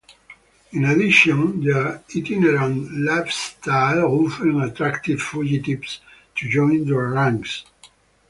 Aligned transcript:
In 0.71 0.85
addition, 0.85 1.63
their 1.63 2.03
itinerant 2.15 2.91
lifestyle 3.03 4.05
often 4.25 4.59
attracted 4.63 5.21
fugitives 5.21 6.01
to 6.33 6.49
join 6.49 6.85
their 6.85 7.09
ranks. 7.09 7.65